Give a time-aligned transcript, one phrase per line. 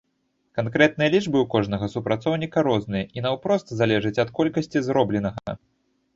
[0.59, 5.57] Канкрэтныя лічбы ў кожнага супрацоўніка розныя і наўпрост залежаць ад колькасці зробленага.